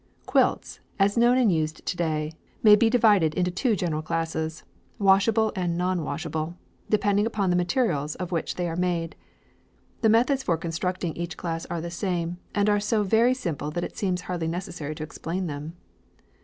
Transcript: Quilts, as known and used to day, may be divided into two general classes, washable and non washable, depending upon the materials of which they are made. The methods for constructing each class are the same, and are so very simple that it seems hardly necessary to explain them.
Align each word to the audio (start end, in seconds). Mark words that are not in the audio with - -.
Quilts, 0.25 0.79
as 0.97 1.15
known 1.15 1.37
and 1.37 1.51
used 1.53 1.85
to 1.85 1.95
day, 1.95 2.31
may 2.63 2.75
be 2.75 2.89
divided 2.89 3.35
into 3.35 3.51
two 3.51 3.75
general 3.75 4.01
classes, 4.01 4.63
washable 4.97 5.53
and 5.55 5.77
non 5.77 6.03
washable, 6.03 6.55
depending 6.89 7.27
upon 7.27 7.51
the 7.51 7.55
materials 7.55 8.15
of 8.15 8.31
which 8.31 8.55
they 8.55 8.67
are 8.67 8.75
made. 8.75 9.15
The 10.01 10.09
methods 10.09 10.41
for 10.41 10.57
constructing 10.57 11.15
each 11.15 11.37
class 11.37 11.67
are 11.67 11.81
the 11.81 11.91
same, 11.91 12.39
and 12.55 12.67
are 12.67 12.79
so 12.79 13.03
very 13.03 13.35
simple 13.35 13.69
that 13.69 13.83
it 13.83 13.95
seems 13.95 14.21
hardly 14.21 14.47
necessary 14.47 14.95
to 14.95 15.03
explain 15.03 15.45
them. 15.45 15.75